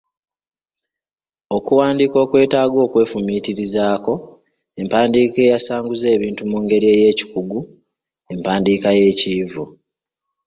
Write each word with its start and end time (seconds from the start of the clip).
Okuwandiika 1.57 2.17
okwetaaga 2.25 2.77
okwefumiitirizaako, 2.85 4.13
empandiika 4.81 5.37
eyasanguza 5.43 6.07
ebintu 6.15 6.41
mu 6.51 6.57
ngeri 6.63 6.87
y’ekikugu, 7.01 7.59
empandiika 8.33 8.89
y’ekiyivu. 8.99 9.63